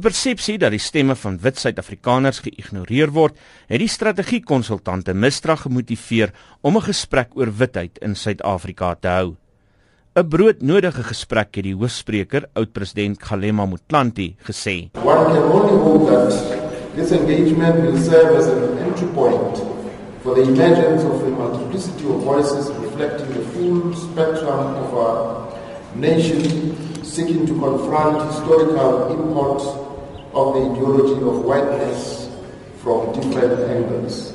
'n 0.00 0.08
Persepsie 0.08 0.56
dat 0.56 0.72
die 0.72 0.80
stemme 0.80 1.12
van 1.12 1.34
wit 1.44 1.58
Suid-Afrikaners 1.60 2.38
geïgnoreer 2.40 3.10
word, 3.12 3.34
het 3.68 3.82
die 3.82 3.88
strategiekonsultante 3.88 5.12
Mistra 5.12 5.58
gemotiveer 5.60 6.32
om 6.62 6.76
'n 6.76 6.88
gesprek 6.88 7.36
oor 7.36 7.52
witheid 7.52 7.98
in 8.00 8.14
Suid-Afrika 8.16 8.94
te 8.94 9.08
hou. 9.08 9.36
'n 10.16 10.28
Broodnodige 10.28 11.02
gesprek 11.02 11.54
het 11.56 11.64
die 11.64 11.74
hoofspreker, 11.74 12.48
oud-president 12.54 13.18
Kgalema 13.18 13.66
Motlanthe, 13.66 14.32
gesê. 14.48 14.88
One 15.04 15.24
can 15.32 15.44
only 15.52 15.76
hope 15.76 16.08
that 16.08 16.32
this 16.96 17.10
engagement 17.10 17.76
will 17.84 18.00
serve 18.00 18.38
as 18.38 18.46
an 18.46 18.78
entry 18.78 19.08
point 19.12 19.60
for 20.22 20.34
the 20.34 20.42
emergence 20.42 21.04
of 21.04 21.22
a 21.22 21.28
multiplicity 21.28 22.06
of 22.06 22.24
voices 22.24 22.70
reflecting 22.80 23.28
the 23.34 23.44
full 23.52 23.92
spectrum 23.94 24.76
of 24.82 24.94
our 24.94 25.52
nation 25.94 26.40
seeking 27.02 27.44
to 27.46 27.52
confront 27.52 28.32
historical 28.32 29.12
import 29.12 29.79
of 30.32 30.54
the 30.54 30.62
ideology 30.70 31.22
of 31.22 31.44
whiteness 31.44 32.28
from 32.82 33.12
different 33.12 33.60
angles. 33.70 34.32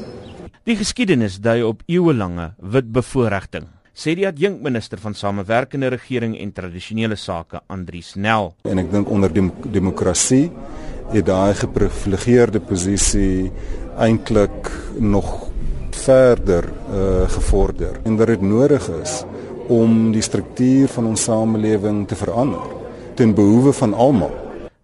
Die 0.66 0.76
geskiedenis 0.76 1.38
dui 1.40 1.62
op 1.64 1.84
eeuelange 1.86 2.52
wit 2.58 2.88
bevoordiging, 2.94 3.68
sê 3.94 4.16
die 4.18 4.26
adjunkminister 4.28 5.00
van 5.00 5.14
Samewerkende 5.14 5.92
Regering 5.94 6.36
en 6.42 6.52
Tradisionele 6.52 7.16
Sake, 7.16 7.62
Andrius 7.70 8.16
Nel. 8.16 8.54
En 8.66 8.82
ek 8.82 8.90
dink 8.92 9.12
onder 9.14 9.34
dem 9.34 9.52
demokrasie 9.72 10.50
het 11.14 11.28
daai 11.28 11.54
geprivilegeerde 11.60 12.60
posisie 12.66 13.52
eintlik 14.02 14.72
nog 15.00 15.52
verder 15.96 16.66
uh, 16.66 17.30
gevorder 17.32 18.02
en 18.04 18.18
dat 18.18 18.34
dit 18.34 18.42
nodig 18.42 18.90
is 19.02 19.22
om 19.72 20.12
die 20.14 20.22
struktuur 20.22 20.90
van 20.94 21.08
ons 21.14 21.24
samelewing 21.26 22.04
te 22.10 22.18
verander 22.18 22.74
ten 23.16 23.34
behoewe 23.34 23.72
van 23.74 23.94
almal. 23.94 24.34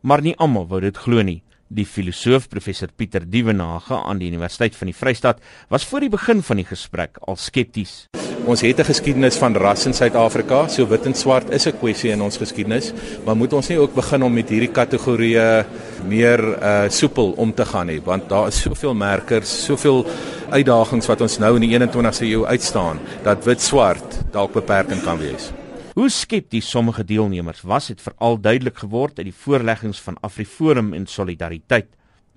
Maar 0.02 0.22
nie 0.26 0.34
almal 0.42 0.66
wou 0.66 0.80
dit 0.82 0.98
glo 0.98 1.22
nie. 1.22 1.42
Die 1.72 1.86
filosoof 1.86 2.48
professor 2.50 2.90
Pieter 2.98 3.24
Dievenage 3.30 3.96
aan 3.96 4.20
die 4.20 4.32
Universiteit 4.32 4.76
van 4.76 4.90
die 4.90 4.98
Vrystaat 4.98 5.40
was 5.70 5.86
voor 5.86 6.02
die 6.04 6.10
begin 6.12 6.42
van 6.44 6.60
die 6.60 6.66
gesprek 6.66 7.22
al 7.22 7.38
skepties. 7.38 8.10
Ons 8.50 8.62
het 8.66 8.80
'n 8.80 8.90
geskiedenis 8.90 9.38
van 9.38 9.56
ras 9.56 9.86
in 9.86 9.94
Suid-Afrika, 9.94 10.68
so 10.68 10.88
wit 10.88 11.06
en 11.06 11.14
swart 11.14 11.52
is 11.52 11.68
'n 11.68 11.78
kwessie 11.78 12.12
in 12.12 12.22
ons 12.22 12.38
geskiedenis, 12.38 12.92
maar 13.26 13.38
moet 13.38 13.54
ons 13.54 13.68
nie 13.68 13.78
ook 13.78 13.94
begin 13.94 14.24
om 14.24 14.34
met 14.34 14.50
hierdie 14.50 14.72
kategorieë 14.72 15.66
meer 16.08 16.40
uh 16.40 16.90
soepel 16.90 17.34
om 17.38 17.54
te 17.54 17.66
gaan 17.66 17.88
nie, 17.88 18.02
want 18.02 18.30
daar 18.30 18.48
is 18.48 18.62
soveel 18.62 18.94
merkers, 18.94 19.66
soveel 19.66 20.06
uitdagings 20.50 21.08
wat 21.08 21.22
ons 21.22 21.38
nou 21.38 21.56
in 21.56 21.62
die 21.62 21.80
21ste 21.80 22.26
eeu 22.26 22.46
uitstaan 22.46 23.00
dat 23.24 23.46
wit 23.46 23.62
swart 23.62 24.24
dalk 24.32 24.54
beperkend 24.54 25.04
kan 25.04 25.20
wees. 25.20 25.52
Hoe 25.92 26.08
skepties 26.08 26.70
sommige 26.72 27.04
deelnemers 27.04 27.66
was, 27.68 27.90
het 27.92 28.00
veral 28.02 28.38
duidelik 28.40 28.78
geword 28.80 29.18
uit 29.20 29.28
die 29.28 29.36
voorleggings 29.36 30.00
van 30.00 30.16
AfriForum 30.24 30.94
en 30.96 31.06
Solidariteit. 31.06 31.90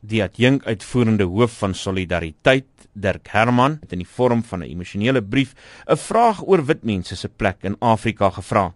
Die 0.02 0.22
adjunk 0.24 0.64
uitvoerende 0.66 1.28
hoof 1.30 1.60
van 1.62 1.74
Solidariteit, 1.74 2.66
Dirk 2.92 3.30
Herman, 3.30 3.78
het 3.80 3.94
in 3.94 4.02
die 4.02 4.10
vorm 4.16 4.42
van 4.42 4.64
'n 4.64 4.70
emosionele 4.74 5.22
brief 5.22 5.54
'n 5.86 5.96
vraag 5.96 6.42
oor 6.42 6.64
wit 6.66 6.82
mense 6.84 7.16
se 7.16 7.28
plek 7.28 7.62
in 7.62 7.76
Afrika 7.78 8.30
gevra. 8.30 8.74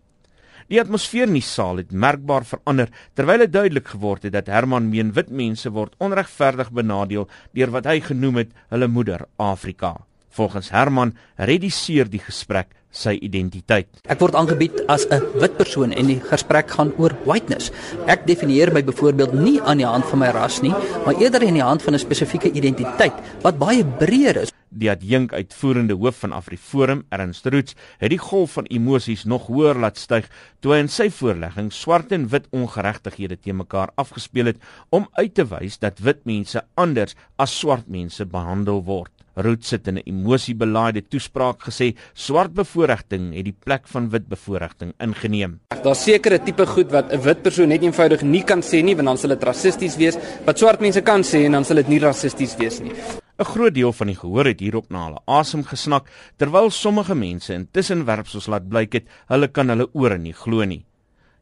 Die 0.68 0.80
atmosfeer 0.80 1.26
in 1.26 1.32
die 1.32 1.42
saal 1.42 1.76
het 1.76 1.92
merkbaar 1.92 2.44
verander 2.44 2.88
terwyl 3.14 3.38
dit 3.38 3.52
duidelik 3.52 3.88
geword 3.88 4.22
het 4.22 4.32
dat 4.32 4.46
Herman 4.46 4.88
meen 4.88 5.12
wit 5.12 5.30
mense 5.30 5.70
word 5.70 5.94
onregverdig 5.98 6.70
benadeel 6.70 7.28
deur 7.52 7.70
wat 7.70 7.84
hy 7.84 8.00
genoem 8.00 8.36
het 8.36 8.52
hulle 8.68 8.86
moeder 8.86 9.26
Afrika. 9.36 9.96
Volgens 10.30 10.70
Herman 10.70 11.14
reduseer 11.36 12.08
die 12.10 12.20
gesprek 12.20 12.74
sy 12.90 13.18
identiteit. 13.20 13.88
Ek 14.08 14.20
word 14.20 14.34
aangebied 14.34 14.84
as 14.88 15.06
'n 15.10 15.22
wit 15.40 15.56
persoon 15.56 15.92
en 15.92 16.06
die 16.06 16.20
gesprek 16.20 16.70
gaan 16.70 16.92
oor 16.98 17.14
whiteness. 17.24 17.70
Ek 18.06 18.26
definieer 18.26 18.72
my 18.72 18.82
byvoorbeeld 18.82 19.32
nie 19.32 19.60
aan 19.60 19.78
die 19.78 19.86
hand 19.86 20.04
van 20.04 20.18
my 20.18 20.30
ras 20.32 20.60
nie, 20.62 20.74
maar 21.04 21.14
eerder 21.20 21.46
aan 21.46 21.60
die 21.60 21.62
hand 21.62 21.82
van 21.82 21.94
'n 21.94 21.98
spesifieke 21.98 22.52
identiteit 22.52 23.14
wat 23.42 23.58
baie 23.58 23.84
breër 23.84 24.36
is. 24.36 24.57
Die 24.70 24.90
adjunk 24.90 25.32
uitvoerende 25.32 25.94
hoof 25.96 26.18
van 26.20 26.32
AfriForum, 26.36 27.04
Ernst 27.08 27.46
Roots, 27.46 27.76
het 27.98 28.12
die 28.12 28.20
golf 28.20 28.58
van 28.58 28.66
emosies 28.68 29.24
nog 29.24 29.46
hoër 29.48 29.80
laat 29.80 29.96
styg 29.96 30.28
toe 30.60 30.74
hy 30.74 30.80
in 30.84 30.90
sy 30.92 31.08
voorlegging 31.14 31.70
swart 31.72 32.12
en 32.12 32.26
wit 32.28 32.48
ongeregtighede 32.52 33.38
te 33.40 33.54
mekaar 33.56 33.94
afgespeel 33.96 34.52
het 34.52 34.60
om 34.90 35.08
uit 35.16 35.32
te 35.34 35.46
wys 35.48 35.78
dat 35.80 36.02
wit 36.04 36.20
mense 36.28 36.60
anders 36.76 37.16
as 37.40 37.54
swart 37.56 37.88
mense 37.88 38.26
behandel 38.28 38.82
word. 38.84 39.12
Roots 39.38 39.70
het 39.70 39.86
in 39.88 39.98
'n 39.98 40.02
emosiebelaaide 40.04 41.02
toespraak 41.08 41.62
gesê 41.62 41.94
swart 42.12 42.52
bevoordiging 42.54 43.34
het 43.34 43.44
die 43.44 43.56
plek 43.64 43.86
van 43.88 44.10
wit 44.10 44.26
bevoordiging 44.28 44.92
ingeneem. 44.98 45.60
Daar's 45.82 46.02
sekere 46.02 46.42
tipe 46.42 46.66
goed 46.66 46.90
wat 46.90 47.12
'n 47.12 47.22
wit 47.22 47.42
persoon 47.42 47.68
net 47.68 47.82
eenvoudig 47.82 48.22
nie 48.22 48.42
kan 48.42 48.60
sê 48.60 48.82
nie 48.82 48.94
want 48.94 49.06
dan 49.06 49.18
sal 49.18 49.30
dit 49.30 49.44
rassisties 49.44 49.96
wees, 49.96 50.18
wat 50.44 50.58
swart 50.58 50.80
mense 50.80 51.00
kan 51.00 51.22
sê 51.22 51.44
en 51.44 51.52
dan 51.52 51.64
sal 51.64 51.76
dit 51.76 51.88
nie 51.88 52.00
rassisties 52.00 52.56
wees 52.56 52.80
nie. 52.80 52.92
'n 53.38 53.44
Groot 53.44 53.74
deel 53.74 53.92
van 53.92 54.08
die 54.10 54.16
gehoor 54.18 54.48
het 54.50 54.60
hierop 54.60 54.88
na 54.90 55.04
hulle 55.04 55.20
asem 55.30 55.62
gesnak 55.62 56.08
terwyl 56.36 56.70
sommige 56.74 57.14
mense 57.14 57.54
intussen 57.54 58.04
werpsels 58.04 58.48
laat 58.50 58.66
blyk 58.68 58.96
het 58.98 59.06
hulle 59.30 59.48
kan 59.48 59.68
hulle 59.70 59.86
ore 59.94 60.18
nie 60.18 60.34
glo 60.34 60.64
nie. 60.64 60.84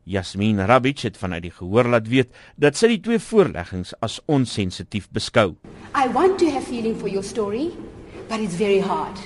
Yasmin 0.05 0.61
Rabic 0.61 1.01
het 1.09 1.17
vanuit 1.17 1.43
die 1.43 1.51
gehoor 1.51 1.89
laat 1.89 2.09
weet 2.09 2.29
dat 2.57 2.77
sy 2.77 2.93
die 2.93 3.01
twee 3.01 3.19
voorleggings 3.19 3.95
as 4.05 4.21
onsensitief 4.29 5.09
beskou. 5.11 5.57
I 5.97 6.13
want 6.13 6.39
to 6.39 6.51
have 6.51 6.69
feeling 6.69 6.99
for 7.01 7.09
your 7.09 7.25
story, 7.25 7.73
but 8.29 8.41
it's 8.41 8.61
very 8.61 8.81
hard. 8.81 9.17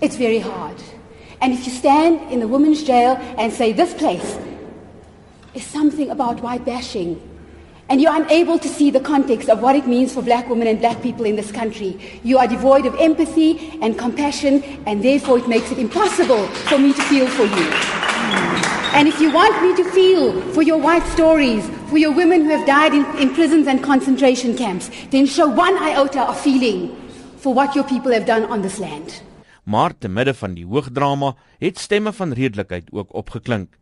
It's 0.00 0.18
very 0.18 0.40
hard. 0.40 0.82
And 1.40 1.54
if 1.54 1.64
you 1.64 1.72
stand 1.72 2.20
in 2.32 2.40
the 2.40 2.48
women's 2.48 2.82
jail 2.82 3.14
and 3.38 3.52
say 3.52 3.72
this 3.72 3.94
place 3.94 4.36
is 5.54 5.62
something 5.62 6.10
about 6.10 6.42
white 6.42 6.64
bashing, 6.64 7.16
and 7.92 8.00
you're 8.00 8.16
unable 8.16 8.58
to 8.58 8.68
see 8.68 8.90
the 8.90 9.00
context 9.00 9.50
of 9.50 9.60
what 9.60 9.76
it 9.76 9.86
means 9.86 10.14
for 10.14 10.22
black 10.22 10.48
women 10.48 10.66
and 10.66 10.80
black 10.80 11.02
people 11.02 11.26
in 11.26 11.36
this 11.36 11.52
country. 11.52 11.94
You 12.24 12.38
are 12.38 12.48
devoid 12.48 12.86
of 12.86 12.94
empathy 12.98 13.78
and 13.82 13.98
compassion, 13.98 14.62
and 14.86 15.04
therefore 15.04 15.36
it 15.36 15.46
makes 15.46 15.70
it 15.70 15.78
impossible 15.78 16.46
for 16.70 16.78
me 16.78 16.94
to 16.94 17.02
feel 17.02 17.26
for 17.26 17.44
you. 17.44 17.68
And 18.96 19.08
if 19.08 19.20
you 19.20 19.30
want 19.30 19.60
me 19.62 19.76
to 19.76 19.84
feel 19.90 20.40
for 20.52 20.62
your 20.62 20.78
white 20.78 21.06
stories, 21.08 21.68
for 21.90 21.98
your 21.98 22.12
women 22.12 22.46
who 22.46 22.56
have 22.56 22.66
died 22.66 22.94
in, 22.94 23.04
in 23.18 23.34
prisons 23.34 23.66
and 23.66 23.82
concentration 23.82 24.56
camps, 24.56 24.90
then 25.10 25.26
show 25.26 25.46
one 25.46 25.76
iota 25.76 26.22
of 26.22 26.40
feeling 26.40 26.96
for 27.36 27.52
what 27.52 27.74
your 27.74 27.84
people 27.84 28.10
have 28.10 28.24
done 28.24 28.46
on 28.46 28.62
this 28.62 28.78
land. 28.78 29.22
Maar 29.64 29.92
te 29.98 30.08
midde 30.08 30.34
van 30.34 30.54
die 30.54 30.64
hoogdrama 30.66 31.34
het 31.58 31.78
stemme 31.78 32.12
van 32.12 32.32
redelikheid 32.32 32.88
ook 32.90 33.14
opgeklink. 33.14 33.76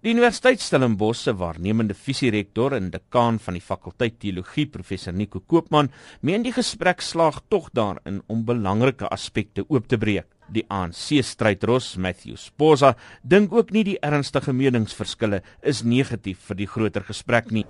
Die 0.00 0.14
Universiteit 0.14 0.62
Stellenbosch 0.64 1.26
se 1.26 1.32
waarnemende 1.36 1.92
visierektor 1.92 2.72
en 2.72 2.86
dekaan 2.88 3.36
van 3.44 3.58
die 3.58 3.60
fakulteit 3.60 4.14
teologie 4.22 4.64
professor 4.72 5.12
Nico 5.12 5.42
Koopman 5.44 5.90
meen 6.24 6.40
die 6.46 6.54
gesprek 6.56 7.04
slaag 7.04 7.42
tog 7.52 7.68
daarin 7.76 8.22
om 8.32 8.46
belangrike 8.48 9.10
aspekte 9.12 9.66
oop 9.68 9.90
te 9.92 9.98
breek. 10.00 10.24
Die 10.48 10.64
ANC 10.72 11.20
strydros 11.20 11.90
Matthew 12.00 12.40
Sposa 12.40 12.94
dink 13.20 13.52
ook 13.52 13.76
nie 13.76 13.84
die 13.90 13.98
ernstige 14.00 14.56
meningsverskille 14.56 15.42
is 15.60 15.84
negatief 15.84 16.48
vir 16.48 16.62
die 16.64 16.72
groter 16.78 17.04
gesprek 17.04 17.52
nie. 17.52 17.66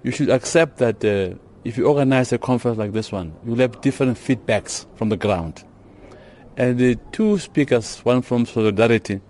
You 0.00 0.16
should 0.16 0.32
accept 0.32 0.80
that 0.80 1.04
uh, 1.04 1.36
if 1.68 1.76
you 1.76 1.84
organize 1.84 2.32
a 2.32 2.40
conference 2.40 2.80
like 2.80 2.96
this 2.96 3.12
one, 3.12 3.34
you 3.44 3.52
will 3.52 3.60
have 3.60 3.82
different 3.84 4.16
feedbacks 4.16 4.86
from 4.96 5.12
the 5.12 5.20
ground. 5.20 5.66
And 6.56 6.78
the 6.80 6.96
two 7.12 7.36
speakers, 7.36 8.00
one 8.06 8.22
from 8.22 8.46
Solidarity 8.46 9.20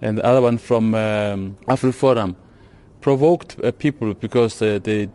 and 0.00 0.18
the 0.18 0.24
other 0.24 0.40
one 0.40 0.58
from 0.58 0.94
um, 0.94 1.56
AfriForum, 1.66 2.36
provoked 3.00 3.56
uh, 3.62 3.72
people 3.72 4.14
because 4.14 4.60
uh, 4.62 4.78
they 4.82 5.06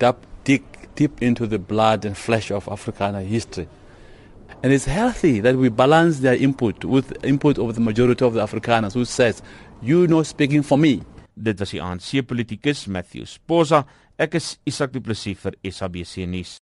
dig 0.43 0.63
deep 0.95 1.21
into 1.21 1.47
the 1.47 1.59
blood 1.59 2.05
and 2.05 2.17
flesh 2.17 2.51
of 2.51 2.67
Africana 2.67 3.21
history. 3.21 3.67
And 4.61 4.71
it's 4.71 4.85
healthy 4.85 5.41
that 5.41 5.57
we 5.57 5.69
balance 5.69 6.19
their 6.19 6.35
input 6.35 6.85
with 6.85 7.13
input 7.25 7.57
of 7.57 7.75
the 7.75 7.81
majority 7.81 8.23
of 8.23 8.33
the 8.33 8.41
Afrikaners 8.41 8.93
who 8.93 9.03
says, 9.03 9.41
you 9.81 10.07
know 10.07 10.23
speaking 10.23 10.63
for 10.63 10.77
me. 10.77 11.01
Dit 11.35 11.59
was 11.59 11.71
die 11.71 11.79
ANC 11.79 12.21
politikus 12.21 12.87
Matthew 12.87 13.25
Sposa. 13.25 13.85
Ek 14.19 14.35
is 14.35 14.57
Isak 14.65 14.93
Du 14.93 15.01
Plessis 15.01 15.35
vir 15.41 15.55
SABC 15.65 16.27
nuus. 16.29 16.61